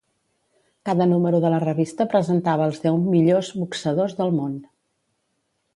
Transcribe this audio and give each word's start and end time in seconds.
Cada 0.89 1.05
número 1.11 1.41
de 1.43 1.51
la 1.55 1.59
revista 1.65 2.07
presentava 2.15 2.67
als 2.69 2.81
deu 2.87 2.99
millors 3.05 3.53
boxadors 3.61 4.21
del 4.23 4.37
món. 4.41 4.59